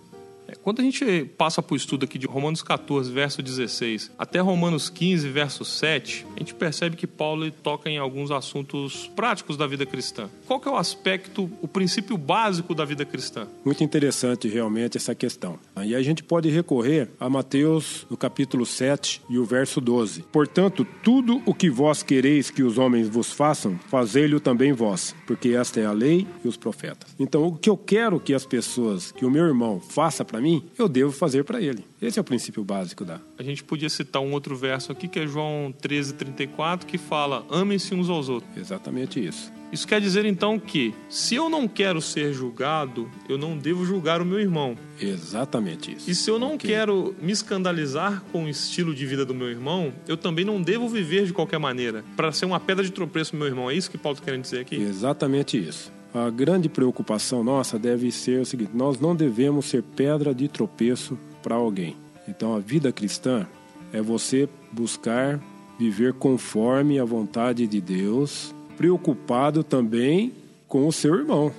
Quando 0.64 0.82
a 0.82 0.84
gente 0.84 1.26
passa 1.38 1.62
para 1.62 1.74
o 1.74 1.78
estudo 1.78 2.06
aqui 2.06 2.18
de 2.18 2.28
Romanos 2.28 2.62
14, 2.62 3.12
verso 3.12 3.42
16, 3.42 4.12
até 4.18 4.40
Romanos 4.40 4.90
15, 4.90 5.30
verso 5.30 5.66
7, 5.66 6.26
a 6.36 6.40
gente 6.40 6.54
percebe 6.54 6.96
que 6.96 7.08
Paulo 7.08 7.50
toca 7.52 7.90
em 7.90 7.98
alguns 7.98 8.32
assuntos 8.32 9.10
práticos 9.16 9.58
da 9.58 9.68
vida 9.68 9.86
cristã. 9.86 10.30
Qual 10.46 10.60
que 10.60 10.68
é 10.68 10.72
o 10.72 10.76
aspecto, 10.76 11.50
o 11.62 11.68
princípio 11.68 12.18
básico 12.18 12.74
da 12.74 12.86
vida 12.86 13.06
cristã? 13.06 13.48
Muito 13.64 13.84
interessante 13.84 14.48
realmente 14.48 14.98
essa 14.98 15.16
questão. 15.16 15.60
E 15.84 15.96
a 15.96 16.02
gente 16.02 16.24
pode 16.24 16.50
recorrer 16.50 17.10
a 17.20 17.30
Mateus, 17.30 18.06
no 18.10 18.18
capítulo 18.18 18.66
7 18.66 19.22
e 19.30 19.38
o 19.38 19.46
verso 19.46 19.82
12. 19.82 20.24
Portanto, 20.32 20.86
tudo 21.04 21.42
o 21.46 21.54
que 21.54 21.70
vós 21.70 22.04
quereis 22.04 22.50
que 22.50 22.64
os 22.64 22.78
homens 22.78 23.08
vos 23.08 23.32
façam, 23.32 23.78
fazei-lhe 23.90 24.40
também 24.40 24.74
vós, 24.74 25.16
porque 25.26 25.50
esta 25.50 25.80
é 25.80 25.86
a 25.86 25.92
lei 25.92 26.28
e 26.44 26.48
os 26.48 26.58
profetas. 26.58 27.16
Então, 27.20 27.48
o 27.48 27.56
que 27.56 27.70
eu 27.70 27.78
quero 27.78 28.20
que 28.20 28.34
as 28.34 28.46
pessoas, 28.46 29.12
que 29.12 29.26
o 29.26 29.32
meu 29.32 29.46
irmão 29.46 29.80
faça 29.80 30.24
para 30.24 30.40
mim, 30.40 30.45
eu 30.78 30.88
devo 30.88 31.12
fazer 31.12 31.44
para 31.44 31.62
ele. 31.62 31.86
Esse 32.02 32.20
é 32.20 32.22
o 32.22 32.26
princípio 32.26 32.64
básico 32.64 33.04
da. 33.04 33.20
A 33.38 33.44
gente 33.44 33.64
podia 33.64 33.90
citar 33.90 34.22
um 34.22 34.32
outro 34.32 34.56
verso 34.56 34.92
aqui 34.92 35.08
que 35.08 35.20
é 35.20 35.28
João 35.28 35.74
13:34 35.82 36.86
que 36.86 36.98
fala: 36.98 37.46
"Amem-se 37.50 37.94
uns 37.94 38.10
aos 38.10 38.30
outros". 38.30 38.56
Exatamente 38.56 39.26
isso. 39.26 39.52
Isso 39.72 39.88
quer 39.88 40.00
dizer 40.00 40.26
então 40.26 40.60
que, 40.60 40.94
se 41.10 41.36
eu 41.36 41.50
não 41.50 41.68
quero 41.68 42.02
ser 42.02 42.32
julgado, 42.32 43.10
eu 43.28 43.38
não 43.38 43.58
devo 43.58 43.86
julgar 43.86 44.22
o 44.22 44.26
meu 44.26 44.40
irmão. 44.40 44.78
Exatamente 45.02 45.94
isso. 45.94 46.10
E 46.10 46.16
se 46.16 46.30
eu 46.30 46.40
não 46.40 46.56
okay. 46.56 46.70
quero 46.70 47.16
me 47.22 47.32
escandalizar 47.32 48.24
com 48.32 48.46
o 48.46 48.50
estilo 48.50 48.94
de 48.96 49.06
vida 49.06 49.26
do 49.26 49.36
meu 49.36 49.50
irmão, 49.50 49.92
eu 50.08 50.16
também 50.16 50.46
não 50.46 50.62
devo 50.62 50.88
viver 50.88 51.26
de 51.26 51.34
qualquer 51.34 51.60
maneira, 51.60 52.06
para 52.16 52.32
ser 52.32 52.46
uma 52.46 52.60
pedra 52.60 52.86
de 52.86 52.92
tropeço 52.92 53.32
pro 53.32 53.40
meu 53.40 53.48
irmão. 53.48 53.70
É 53.70 53.76
isso 53.76 53.92
que 53.92 53.98
Paulo 53.98 54.16
está 54.16 54.24
querendo 54.24 54.44
dizer 54.44 54.60
aqui? 54.60 54.76
Exatamente 54.76 55.58
isso 55.58 55.95
a 56.16 56.30
grande 56.30 56.70
preocupação 56.70 57.44
nossa 57.44 57.78
deve 57.78 58.10
ser 58.10 58.40
o 58.40 58.46
seguinte: 58.46 58.72
nós 58.74 59.00
não 59.00 59.14
devemos 59.14 59.66
ser 59.66 59.84
pedra 59.84 60.34
de 60.34 60.48
tropeço 60.48 61.18
para 61.44 61.56
alguém. 61.56 61.98
Então, 62.28 62.56
a 62.56 62.60
vida 62.60 62.92
cristã 62.92 63.46
é 63.92 64.02
você 64.02 64.48
buscar 64.72 65.40
viver 65.78 66.14
conforme 66.14 67.00
a 67.00 67.06
vontade 67.06 67.68
de 67.68 67.82
Deus, 67.82 68.56
preocupado 68.78 69.62
também 69.62 70.32
com 70.70 70.88
o 70.88 70.92
seu 70.92 71.16
irmão. 71.16 71.52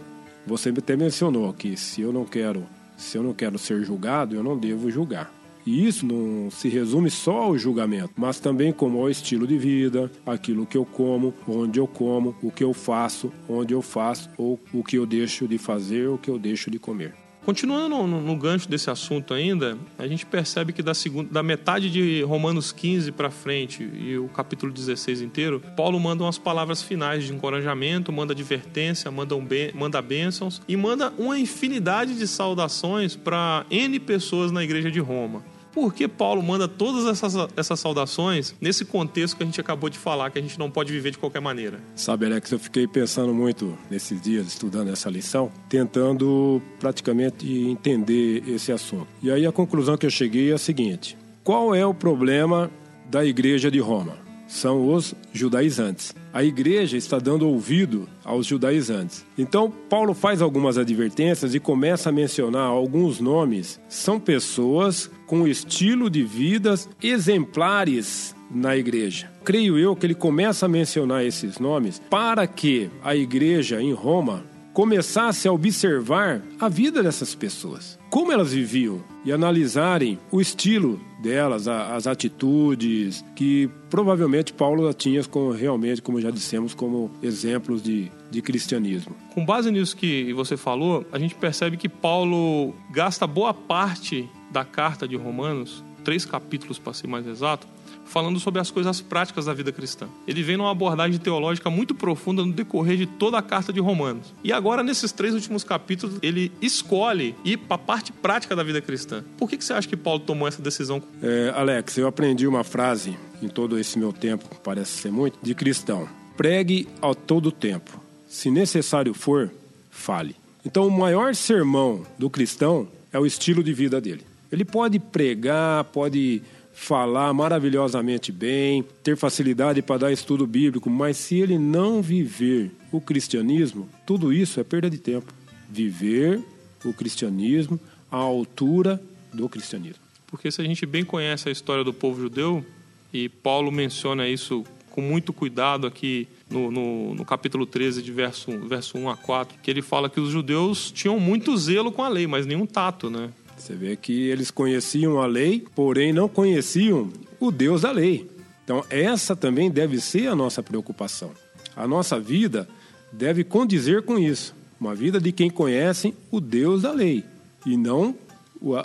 Você 0.47 0.71
até 0.71 0.97
mencionou 0.97 1.53
que 1.53 1.77
se 1.77 2.01
eu 2.01 2.13
não 2.13 2.25
quero, 2.25 2.65
se 2.97 3.19
eu 3.19 3.23
não 3.23 3.35
quero 3.35 3.59
ser 3.59 3.83
julgado, 3.83 4.35
eu 4.35 4.43
não 4.43 4.57
devo 4.57 4.91
julgar. 4.91 5.36
E 5.67 5.85
isso 5.85 6.07
não 6.07 6.49
se 6.49 6.69
resume 6.69 7.11
só 7.11 7.43
ao 7.43 7.59
julgamento, 7.59 8.13
mas 8.17 8.39
também 8.39 8.73
como 8.73 9.01
ao 9.01 9.11
estilo 9.11 9.49
de 9.49 9.59
vida, 9.59 10.11
aquilo 10.25 10.65
que 10.65 10.77
eu 10.77 10.85
como, 10.85 11.35
onde 11.49 11.81
eu 11.81 11.89
como, 11.89 12.37
o 12.41 12.53
que 12.53 12.63
eu 12.63 12.73
faço, 12.73 13.33
onde 13.49 13.75
eu 13.75 13.83
faço, 13.83 14.31
ou 14.39 14.61
o 14.73 14.85
que 14.85 14.97
eu 14.97 15.05
deixo 15.05 15.49
de 15.49 15.59
fazer, 15.59 16.09
o 16.09 16.19
que 16.19 16.31
eu 16.31 16.39
deixo 16.39 16.71
de 16.71 16.79
comer. 16.79 17.15
Continuando 17.45 17.97
no, 18.09 18.21
no, 18.21 18.37
gancho 18.37 18.69
desse 18.69 18.91
assunto 18.91 19.33
ainda, 19.33 19.79
a 19.97 20.07
gente 20.09 20.27
percebe 20.27 20.73
que 20.73 20.83
da, 20.83 20.93
segunda, 20.95 21.33
da 21.33 21.45
metade 21.45 21.89
de 21.89 22.21
Romanos 22.23 22.73
15 22.73 23.13
para 23.13 23.31
frente 23.31 23.85
e 23.85 24.19
o 24.19 24.27
capítulo 24.27 24.73
16 24.73 25.23
inteiro, 25.23 25.63
Paulo 25.77 25.99
manda 26.01 26.25
umas 26.25 26.39
palavras 26.39 26.83
finais 26.83 27.23
de 27.23 27.33
encorajamento, 27.33 28.13
manda 28.13 28.33
advertência, 28.33 29.13
manda, 29.13 29.37
um 29.37 29.47
manda 29.75 30.03
bênçãos 30.03 30.61
e 30.67 30.77
manda 30.77 31.13
uma 31.17 31.39
infinidade 31.39 32.19
de 32.19 32.27
saudações 32.27 33.15
para 33.15 33.65
N 33.71 34.01
pessoas 34.01 34.51
na 34.51 34.65
igreja 34.65 34.91
de 34.91 34.99
Roma 34.99 35.56
por 35.77 35.93
que 35.93 36.09
Paulo 36.09 36.43
manda 36.43 36.67
todas 36.67 37.05
essas, 37.05 37.35
essas 37.55 37.79
saudações 37.79 38.55
nesse 38.59 38.83
contexto 38.83 39.37
que 39.37 39.43
a 39.43 39.47
gente 39.47 39.61
acabou 39.61 39.91
de 39.91 39.99
falar, 39.99 40.31
que 40.31 40.39
a 40.39 40.43
gente 40.43 40.59
não 40.59 40.71
pode 40.71 40.91
viver 40.91 41.11
de 41.11 41.19
qualquer 41.19 41.43
maneira? 41.43 41.79
Sabe, 41.95 42.25
Alex, 42.25 42.51
eu 42.51 42.59
fiquei 42.59 42.89
pensando 42.89 43.35
muito 43.35 43.77
nesses 43.91 44.19
dias, 44.19 44.47
estudando 44.47 44.89
essa 44.91 45.11
lição, 45.11 45.53
tentando 45.69 46.63
praticamente 46.81 47.47
entender 47.47 48.43
esse 48.49 48.73
assunto. 48.73 49.07
E 49.23 49.31
aí 49.31 49.45
a 49.45 49.53
conclusão 49.53 49.99
que 49.99 50.07
eu 50.07 50.11
cheguei 50.11 50.51
é 50.51 50.55
a 50.55 50.59
seguinte: 50.59 51.15
qual 51.45 51.75
é 51.75 51.85
o 51.85 51.93
problema 51.93 52.71
da 53.11 53.23
igreja 53.23 53.71
de 53.71 53.79
Roma? 53.79 54.26
São 54.47 54.93
os 54.93 55.15
judaizantes 55.33 56.15
a 56.37 56.45
igreja 56.45 56.99
está 56.99 57.19
dando 57.19 57.49
ouvido 57.49 58.07
aos 58.23 58.45
judaizantes. 58.45 59.25
Então, 59.39 59.73
Paulo 59.89 60.13
faz 60.13 60.43
algumas 60.43 60.77
advertências 60.77 61.55
e 61.55 61.59
começa 61.59 62.11
a 62.11 62.13
mencionar 62.13 62.67
alguns 62.67 63.21
nomes. 63.21 63.81
São 63.89 64.21
pessoas 64.21 65.11
com 65.27 65.49
estilo 65.49 66.11
de 66.11 66.23
vidas 66.23 66.91
exemplares 67.03 68.37
na 68.51 68.77
igreja. 68.77 69.33
Creio 69.47 69.79
eu 69.79 69.97
que 69.97 70.05
ele 70.05 70.15
começa 70.15 70.67
a 70.67 70.69
mencionar 70.69 71.25
esses 71.25 71.59
nomes 71.59 72.03
para 72.11 72.47
que 72.47 72.91
a 73.03 73.17
igreja 73.17 73.81
em 73.81 73.95
Roma 73.95 74.45
começasse 74.77 75.49
a 75.49 75.53
observar 75.53 76.43
a 76.61 76.69
vida 76.69 77.03
dessas 77.03 77.35
pessoas, 77.35 77.99
como 78.11 78.31
elas 78.31 78.53
viviam 78.53 79.03
e 79.25 79.33
analisarem 79.33 80.19
o 80.31 80.39
estilo 80.39 81.01
delas, 81.19 81.67
as 81.67 82.07
atitudes 82.07 83.25
que 83.35 83.71
provavelmente 83.89 84.53
Paulo 84.53 84.93
tinha 84.93 85.25
como, 85.25 85.51
realmente, 85.51 86.03
como 86.03 86.21
já 86.21 86.31
dissemos, 86.31 86.75
como 86.75 87.11
exemplos 87.23 87.83
de, 87.83 88.13
de 88.31 88.43
cristianismo. 88.43 89.17
Com 89.33 89.47
base 89.47 89.71
nisso 89.71 89.97
que 89.97 90.31
você 90.35 90.59
falou, 90.59 91.07
a 91.11 91.19
gente 91.19 91.35
percebe 91.35 91.79
que 91.79 91.89
Paulo 91.89 92.75
gasta 92.91 93.27
boa 93.27 93.55
parte 93.55 94.29
da 94.53 94.63
carta 94.63 95.09
de 95.09 95.17
Romanos, 95.17 95.83
três 96.05 96.27
capítulos 96.27 96.79
para 96.79 96.93
ser 96.93 97.07
mais 97.07 97.27
exato, 97.27 97.67
falando 98.07 98.39
sobre 98.41 98.61
as 98.61 98.71
coisas 98.71 99.01
práticas 99.01 99.47
da 99.47 99.53
vida 99.53 99.73
cristã. 99.73 100.09
Ele 100.27 100.43
vem 100.43 100.57
numa 100.57 100.71
abordagem 100.71 101.19
teológica 101.19 101.69
muito 101.69 101.95
profunda 101.95 102.45
no 102.45 102.53
decorrer 102.53 102.97
de 102.97 103.07
toda 103.07 103.39
a 103.39 103.43
carta 103.43 103.73
de 103.73 103.81
Romanos. 103.81 104.33
E 104.43 104.53
agora, 104.53 104.83
nesses 104.83 105.13
três 105.13 105.35
últimos 105.35 105.65
capítulos, 105.65 106.19
ele 106.23 106.53
escolhe 106.61 107.35
ir 107.45 107.59
para 107.59 107.75
a 107.75 107.79
parte 107.79 108.13
prática 108.13 108.55
da 108.57 108.63
vida 108.63 108.81
cristã. 108.81 109.25
Por 109.37 109.49
que, 109.49 109.57
que 109.57 109.65
você 109.65 109.73
acha 109.73 109.89
que 109.89 109.97
Paulo 109.97 110.21
tomou 110.21 110.49
essa 110.49 110.63
decisão? 110.63 111.03
É, 111.23 111.53
Alex, 111.55 111.99
eu 111.99 112.07
aprendi 112.07 112.47
uma 112.47 112.65
frase 112.65 113.17
em 113.43 113.49
todo 113.49 113.79
esse 113.79 113.99
meu 113.99 114.13
tempo, 114.13 114.45
parece 114.63 114.93
ser 114.93 115.13
muito, 115.13 115.39
de 115.43 115.55
cristão. 115.55 116.09
Pregue 116.37 116.89
ao 117.01 117.15
todo 117.15 117.51
tempo. 117.51 118.01
Se 118.29 118.51
necessário 118.51 119.15
for, 119.15 119.51
fale. 119.91 120.37
Então, 120.65 120.87
o 120.87 120.91
maior 120.91 121.35
sermão 121.35 122.05
do 122.19 122.29
cristão 122.29 122.89
é 123.13 123.19
o 123.19 123.27
estilo 123.27 123.63
de 123.63 123.73
vida 123.73 124.01
dele. 124.01 124.23
Ele 124.51 124.65
pode 124.65 124.99
pregar, 124.99 125.85
pode 125.85 126.43
falar 126.77 127.33
maravilhosamente 127.33 128.31
bem, 128.31 128.85
ter 129.03 129.17
facilidade 129.17 129.81
para 129.81 129.97
dar 129.97 130.13
estudo 130.13 130.47
bíblico, 130.47 130.91
mas 130.91 131.17
se 131.17 131.37
ele 131.37 131.59
não 131.59 132.03
viver 132.03 132.71
o 132.93 133.01
cristianismo, 133.01 133.89
tudo 134.05 134.31
isso 134.31 134.61
é 134.61 134.63
perda 134.63 134.91
de 134.91 134.99
tempo. 134.99 135.33
Viver 135.71 136.45
o 136.85 136.93
cristianismo 136.93 137.81
à 138.13 138.19
altura 138.19 139.03
do 139.33 139.49
cristianismo. 139.49 140.03
Porque 140.27 140.51
se 140.51 140.61
a 140.61 140.65
gente 140.65 140.85
bem 140.85 141.03
conhece 141.03 141.49
a 141.49 141.53
história 141.53 141.83
do 141.83 141.95
povo 141.95 142.21
judeu, 142.21 142.65
e 143.11 143.27
Paulo 143.31 143.73
menciona 143.73 144.29
isso 144.29 144.63
com 144.91 145.01
muito 145.01 145.33
cuidado 145.33 145.87
aqui 145.87 146.29
no, 146.49 146.71
no, 146.71 147.15
no, 147.15 147.25
capítulo 147.25 147.65
13, 147.65 148.03
de 148.03 148.13
verso, 148.13 148.51
verso 148.69 148.99
1 148.99 149.09
a 149.09 149.17
4, 149.17 149.59
que 149.63 149.71
ele 149.71 149.81
fala 149.81 150.11
que 150.11 150.21
os 150.21 150.29
judeus 150.29 150.91
tinham 150.91 151.19
muito 151.19 151.57
zelo 151.57 151.91
com 151.91 152.03
a 152.03 152.09
lei, 152.09 152.27
mas 152.27 152.45
nenhum 152.45 152.67
tato, 152.67 153.09
né? 153.09 153.31
Você 153.57 153.75
vê 153.75 153.97
que 153.97 154.29
eles 154.29 154.51
conheciam 154.51 155.19
a 155.19 155.27
lei, 155.27 155.65
porém 155.75 156.13
não 156.13 156.29
conheciam 156.29 157.11
o 157.41 157.51
Deus 157.51 157.83
da 157.83 157.91
lei. 157.91 158.29
Então, 158.65 158.85
essa 158.91 159.35
também 159.35 159.71
deve 159.71 160.01
ser 160.01 160.29
a 160.29 160.37
nossa 160.37 160.63
preocupação. 160.63 161.31
A 161.75 161.87
nossa 161.87 162.19
vida 162.19 162.69
deve 163.13 163.45
condizer 163.45 164.03
com 164.03 164.19
isso. 164.19 164.55
Uma 164.81 164.95
vida 164.95 165.21
de 165.21 165.33
quem 165.33 165.49
conhece 165.49 166.15
o 166.31 166.41
Deus 166.41 166.83
da 166.83 166.93
lei 166.93 167.25
e 167.65 167.77
não 167.77 168.15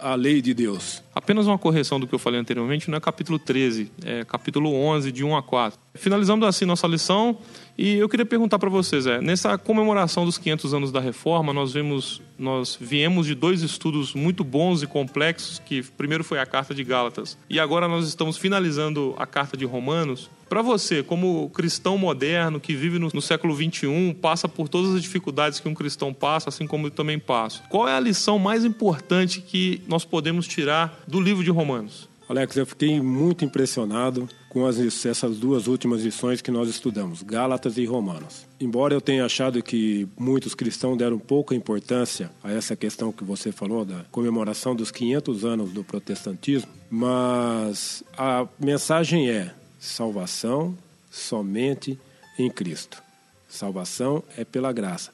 a 0.02 0.16
lei 0.16 0.42
de 0.42 0.54
Deus. 0.54 1.04
Apenas 1.14 1.46
uma 1.46 1.58
correção 1.58 2.00
do 2.00 2.08
que 2.08 2.16
eu 2.16 2.20
falei 2.20 2.40
anteriormente, 2.40 2.90
não 2.90 2.98
é 2.98 3.02
capítulo 3.02 3.38
13, 3.38 3.92
é 4.06 4.24
capítulo 4.24 4.74
11, 4.74 5.12
de 5.12 5.26
1 5.26 5.36
a 5.36 5.44
4. 5.44 5.80
Finalizando 5.94 6.46
assim 6.46 6.64
nossa 6.64 6.88
lição, 6.88 7.38
e 7.78 7.96
eu 7.96 8.08
queria 8.08 8.26
perguntar 8.26 8.58
para 8.60 8.70
vocês, 8.70 9.06
é, 9.06 9.20
nessa 9.20 9.58
comemoração 9.58 10.24
dos 10.24 10.38
500 10.38 10.74
anos 10.74 10.92
da 10.92 11.00
Reforma, 11.00 11.52
nós 11.52 11.74
vimos, 11.74 12.22
nós 12.38 12.78
viemos 12.80 13.28
de 13.28 13.36
dois 13.36 13.62
estudos 13.62 14.14
muito 14.14 14.44
bons 14.44 14.84
e 14.84 14.88
complexos, 14.88 15.60
que 15.60 15.82
primeiro 15.84 16.24
foi 16.24 16.40
a 16.40 16.46
Carta 16.46 16.74
de 16.74 16.84
Gálatas, 16.84 17.38
e 17.50 17.60
agora 17.60 17.88
nós 17.88 18.08
estamos 18.08 18.38
finalizando 18.38 19.14
a 19.18 19.26
Carta 19.26 19.58
de 19.58 19.66
Romanos. 19.66 20.30
Para 20.48 20.62
você, 20.62 21.02
como 21.02 21.50
cristão 21.52 21.98
moderno 21.98 22.60
que 22.60 22.76
vive 22.76 23.00
no, 23.00 23.10
no 23.14 23.22
século 23.22 23.56
21, 23.56 24.14
passa 24.14 24.50
por 24.50 24.68
todas 24.68 24.94
as 24.94 25.02
dificuldades 25.02 25.62
que 25.62 25.70
um 25.70 25.74
cristão 25.74 26.14
passa, 26.14 26.50
assim 26.50 26.68
como 26.68 26.88
eu 26.88 26.92
também 26.92 27.18
passo. 27.18 27.64
Qual 27.70 27.88
é 27.88 27.96
a 27.96 28.00
lição 28.02 28.38
mais 28.38 28.66
importante 28.66 29.40
que 29.40 29.82
nós 29.88 30.04
podemos 30.04 30.46
tirar 30.46 31.01
do 31.08 31.20
livro 31.20 31.44
de 31.44 31.52
Romanos? 31.52 32.10
Alex, 32.32 32.56
eu 32.56 32.66
fiquei 32.66 33.02
muito 33.02 33.44
impressionado 33.44 34.30
com 34.48 34.66
as, 34.66 34.80
essas 35.06 35.38
duas 35.38 35.68
últimas 35.68 36.02
lições 36.02 36.42
que 36.42 36.50
nós 36.50 36.70
estudamos, 36.70 37.22
Gálatas 37.24 37.78
e 37.78 37.84
Romanos. 37.86 38.48
Embora 38.58 38.94
eu 38.94 39.02
tenha 39.02 39.26
achado 39.26 39.62
que 39.62 40.08
muitos 40.18 40.56
cristãos 40.56 40.98
deram 40.98 41.20
pouca 41.20 41.54
importância 41.54 42.32
a 42.42 42.50
essa 42.50 42.74
questão 42.74 43.12
que 43.12 43.24
você 43.24 43.52
falou, 43.52 43.84
da 43.84 44.06
comemoração 44.12 44.74
dos 44.74 44.92
500 44.92 45.44
anos 45.44 45.72
do 45.74 45.84
protestantismo, 45.84 46.72
mas 46.90 48.02
a 48.18 48.48
mensagem 48.58 49.30
é: 49.30 49.54
salvação 49.78 50.78
somente 51.10 52.00
em 52.40 52.50
Cristo. 52.50 53.04
Salvação 53.50 54.24
é 54.38 54.46
pela 54.46 54.72
graça. 54.72 55.12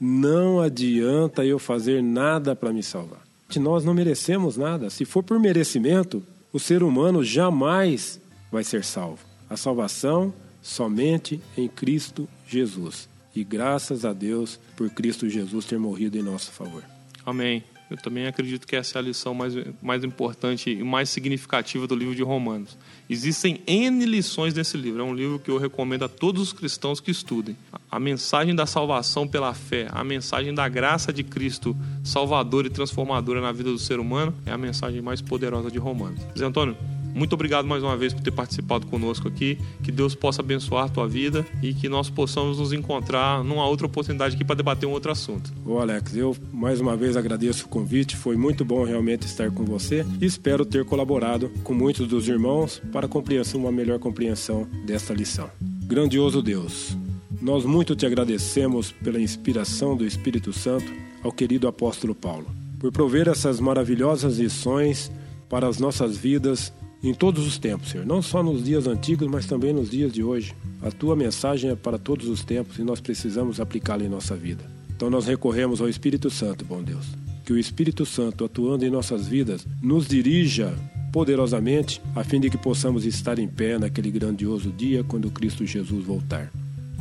Não 0.00 0.60
adianta 0.60 1.44
eu 1.44 1.58
fazer 1.58 2.00
nada 2.00 2.54
para 2.54 2.72
me 2.72 2.82
salvar. 2.82 3.29
Nós 3.58 3.84
não 3.84 3.94
merecemos 3.94 4.56
nada. 4.56 4.90
Se 4.90 5.04
for 5.04 5.22
por 5.22 5.38
merecimento, 5.38 6.22
o 6.52 6.60
ser 6.60 6.82
humano 6.82 7.24
jamais 7.24 8.20
vai 8.50 8.62
ser 8.62 8.84
salvo. 8.84 9.24
A 9.48 9.56
salvação 9.56 10.32
somente 10.62 11.40
em 11.56 11.68
Cristo 11.68 12.28
Jesus. 12.46 13.08
E 13.34 13.42
graças 13.44 14.04
a 14.04 14.12
Deus 14.12 14.58
por 14.76 14.90
Cristo 14.90 15.28
Jesus 15.28 15.64
ter 15.64 15.78
morrido 15.78 16.18
em 16.18 16.22
nosso 16.22 16.50
favor. 16.52 16.84
Amém. 17.24 17.64
Eu 17.90 17.96
também 17.96 18.26
acredito 18.26 18.68
que 18.68 18.76
essa 18.76 18.98
é 18.98 19.00
a 19.00 19.02
lição 19.02 19.34
mais, 19.34 19.52
mais 19.82 20.04
importante 20.04 20.70
e 20.70 20.84
mais 20.84 21.10
significativa 21.10 21.88
do 21.88 21.96
livro 21.96 22.14
de 22.14 22.22
Romanos. 22.22 22.78
Existem 23.08 23.60
N 23.66 24.04
lições 24.06 24.54
nesse 24.54 24.76
livro. 24.76 25.00
É 25.00 25.04
um 25.04 25.12
livro 25.12 25.40
que 25.40 25.50
eu 25.50 25.58
recomendo 25.58 26.04
a 26.04 26.08
todos 26.08 26.40
os 26.40 26.52
cristãos 26.52 27.00
que 27.00 27.10
estudem. 27.10 27.56
A 27.90 27.98
mensagem 27.98 28.54
da 28.54 28.64
salvação 28.64 29.26
pela 29.26 29.52
fé, 29.52 29.88
a 29.90 30.04
mensagem 30.04 30.54
da 30.54 30.68
graça 30.68 31.12
de 31.12 31.24
Cristo, 31.24 31.76
salvadora 32.04 32.68
e 32.68 32.70
transformadora 32.70 33.40
na 33.40 33.50
vida 33.50 33.70
do 33.70 33.78
ser 33.78 33.98
humano, 33.98 34.32
é 34.46 34.52
a 34.52 34.58
mensagem 34.58 35.00
mais 35.00 35.20
poderosa 35.20 35.68
de 35.68 35.78
Romanos. 35.78 36.20
Zé 36.38 36.44
Antônio, 36.44 36.76
muito 37.14 37.34
obrigado 37.34 37.66
mais 37.66 37.82
uma 37.82 37.96
vez 37.96 38.12
por 38.12 38.22
ter 38.22 38.30
participado 38.30 38.86
conosco 38.86 39.28
aqui. 39.28 39.58
Que 39.82 39.90
Deus 39.90 40.14
possa 40.14 40.42
abençoar 40.42 40.84
a 40.84 40.88
tua 40.88 41.08
vida 41.08 41.44
e 41.62 41.74
que 41.74 41.88
nós 41.88 42.08
possamos 42.08 42.58
nos 42.58 42.72
encontrar 42.72 43.42
numa 43.44 43.66
outra 43.66 43.86
oportunidade 43.86 44.34
aqui 44.34 44.44
para 44.44 44.56
debater 44.56 44.88
um 44.88 44.92
outro 44.92 45.10
assunto. 45.10 45.52
Ô 45.64 45.78
Alex, 45.78 46.16
eu 46.16 46.36
mais 46.52 46.80
uma 46.80 46.96
vez 46.96 47.16
agradeço 47.16 47.66
o 47.66 47.68
convite. 47.68 48.16
Foi 48.16 48.36
muito 48.36 48.64
bom 48.64 48.84
realmente 48.84 49.26
estar 49.26 49.50
com 49.50 49.64
você 49.64 50.04
e 50.20 50.26
espero 50.26 50.64
ter 50.64 50.84
colaborado 50.84 51.50
com 51.64 51.74
muitos 51.74 52.06
dos 52.06 52.28
irmãos 52.28 52.80
para 52.92 53.08
compreensão, 53.08 53.60
uma 53.60 53.72
melhor 53.72 53.98
compreensão 53.98 54.66
desta 54.86 55.12
lição. 55.12 55.50
Grandioso 55.60 56.40
Deus, 56.40 56.96
nós 57.40 57.64
muito 57.64 57.96
te 57.96 58.06
agradecemos 58.06 58.92
pela 58.92 59.20
inspiração 59.20 59.96
do 59.96 60.06
Espírito 60.06 60.52
Santo 60.52 60.92
ao 61.22 61.32
querido 61.32 61.66
apóstolo 61.66 62.14
Paulo, 62.14 62.46
por 62.78 62.92
prover 62.92 63.28
essas 63.28 63.58
maravilhosas 63.60 64.38
lições 64.38 65.10
para 65.48 65.66
as 65.66 65.78
nossas 65.78 66.16
vidas 66.16 66.72
em 67.02 67.14
todos 67.14 67.46
os 67.46 67.58
tempos, 67.58 67.90
Senhor. 67.90 68.06
Não 68.06 68.20
só 68.20 68.42
nos 68.42 68.64
dias 68.64 68.86
antigos, 68.86 69.28
mas 69.28 69.46
também 69.46 69.72
nos 69.72 69.90
dias 69.90 70.12
de 70.12 70.22
hoje. 70.22 70.54
A 70.82 70.90
tua 70.90 71.16
mensagem 71.16 71.70
é 71.70 71.76
para 71.76 71.98
todos 71.98 72.28
os 72.28 72.44
tempos 72.44 72.78
e 72.78 72.82
nós 72.82 73.00
precisamos 73.00 73.60
aplicá-la 73.60 74.04
em 74.04 74.08
nossa 74.08 74.36
vida. 74.36 74.64
Então 74.94 75.08
nós 75.08 75.26
recorremos 75.26 75.80
ao 75.80 75.88
Espírito 75.88 76.30
Santo, 76.30 76.64
bom 76.64 76.82
Deus. 76.82 77.06
Que 77.44 77.52
o 77.52 77.58
Espírito 77.58 78.04
Santo, 78.04 78.44
atuando 78.44 78.84
em 78.84 78.90
nossas 78.90 79.26
vidas, 79.26 79.66
nos 79.82 80.06
dirija 80.06 80.74
poderosamente, 81.10 82.00
a 82.14 82.22
fim 82.22 82.38
de 82.38 82.50
que 82.50 82.58
possamos 82.58 83.04
estar 83.04 83.38
em 83.38 83.48
pé 83.48 83.78
naquele 83.78 84.10
grandioso 84.10 84.70
dia 84.70 85.02
quando 85.02 85.30
Cristo 85.30 85.66
Jesus 85.66 86.04
voltar. 86.04 86.50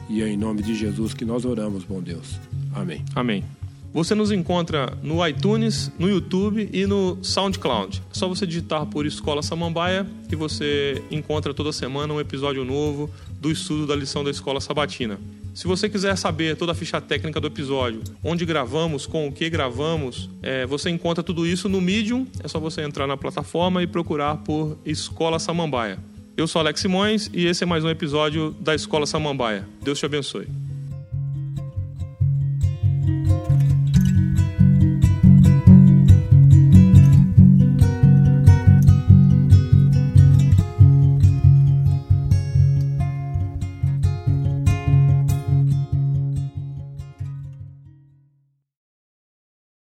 E 0.10 0.24
é 0.24 0.28
em 0.28 0.38
nome 0.38 0.64
de 0.64 0.74
Jesus 0.76 1.14
que 1.14 1.26
nós 1.26 1.46
oramos, 1.46 1.84
bom 1.84 2.02
Deus. 2.02 2.40
Amém. 2.74 3.04
Amém. 3.16 3.59
Você 3.92 4.14
nos 4.14 4.32
encontra 4.32 4.96
no 5.02 5.26
iTunes, 5.28 5.92
no 5.98 6.08
YouTube 6.08 6.70
e 6.72 6.86
no 6.86 7.18
SoundCloud. 7.24 8.04
É 8.12 8.14
só 8.14 8.28
você 8.28 8.46
digitar 8.46 8.86
por 8.86 9.06
Escola 9.06 9.42
Samambaia 9.42 10.06
que 10.28 10.36
você 10.36 11.02
encontra 11.10 11.54
toda 11.54 11.72
semana 11.72 12.14
um 12.14 12.20
episódio 12.20 12.64
novo 12.64 13.10
do 13.40 13.50
estudo 13.50 13.88
da 13.88 13.96
lição 13.96 14.24
da 14.24 14.30
Escola 14.30 14.62
Sabatina. 14.62 15.20
Se 15.56 15.66
você 15.68 15.90
quiser 15.90 16.16
saber 16.18 16.56
toda 16.56 16.72
a 16.72 16.76
ficha 16.76 17.02
técnica 17.02 17.42
do 17.42 17.48
episódio, 17.48 18.02
onde 18.24 18.46
gravamos, 18.46 19.08
com 19.08 19.28
o 19.28 19.32
que 19.32 19.50
gravamos, 19.50 20.30
é, 20.44 20.66
você 20.68 20.90
encontra 20.92 21.24
tudo 21.24 21.46
isso 21.46 21.68
no 21.68 21.82
Medium. 21.82 22.28
É 22.44 22.48
só 22.48 22.60
você 22.60 22.82
entrar 22.82 23.08
na 23.08 23.18
plataforma 23.18 23.82
e 23.82 23.88
procurar 23.88 24.38
por 24.38 24.78
Escola 24.86 25.40
Samambaia. 25.40 25.98
Eu 26.38 26.48
sou 26.48 26.60
Alex 26.60 26.80
Simões 26.80 27.30
e 27.34 27.48
esse 27.48 27.64
é 27.64 27.68
mais 27.68 27.84
um 27.84 27.90
episódio 27.90 28.56
da 28.60 28.76
Escola 28.76 29.06
Samambaia. 29.06 29.68
Deus 29.82 29.98
te 29.98 30.06
abençoe. 30.06 30.69